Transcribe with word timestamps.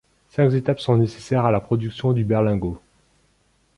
Cinq 0.29 0.49
étapes 0.55 0.79
sont 0.79 0.97
nécessaires 0.97 1.45
à 1.45 1.51
la 1.51 1.59
production 1.59 2.11
du 2.11 2.23
berlingot. 2.23 2.81